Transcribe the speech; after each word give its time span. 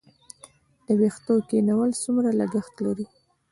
د 0.85 0.87
ویښتو 0.99 1.33
کینول 1.49 1.89
څومره 2.03 2.29
لګښت 2.39 2.73
لري؟ 2.85 3.05